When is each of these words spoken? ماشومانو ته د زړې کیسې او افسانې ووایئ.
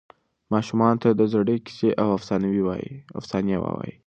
ماشومانو 0.53 0.99
ته 1.03 1.09
د 1.13 1.21
زړې 1.33 1.55
کیسې 1.65 1.89
او 2.01 2.07
افسانې 2.17 3.55
ووایئ. 3.59 3.93